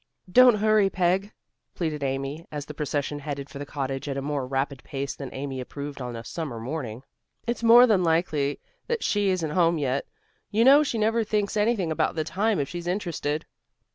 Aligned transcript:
"Don't 0.31 0.55
hurry, 0.55 0.89
Peg," 0.89 1.31
pleaded 1.75 2.01
Amy, 2.03 2.47
as 2.51 2.65
the 2.65 2.73
procession 2.73 3.19
headed 3.19 3.51
for 3.51 3.59
the 3.59 3.67
cottage 3.67 4.09
at 4.09 4.17
a 4.17 4.21
more 4.23 4.47
rapid 4.47 4.83
pace 4.83 5.15
than 5.15 5.31
Amy 5.31 5.61
approved 5.61 6.01
on 6.01 6.15
a 6.15 6.23
summer 6.23 6.59
morning. 6.59 7.03
"It's 7.45 7.61
more 7.61 7.85
than 7.85 8.03
likely 8.03 8.59
that 8.87 9.03
she 9.03 9.29
isn't 9.29 9.51
home 9.51 9.77
yet. 9.77 10.07
You 10.49 10.65
know 10.65 10.81
she 10.81 10.97
never 10.97 11.23
thinks 11.23 11.55
anything 11.55 11.91
about 11.91 12.15
the 12.15 12.23
time 12.23 12.59
if 12.59 12.67
she's 12.67 12.87
interested." 12.87 13.45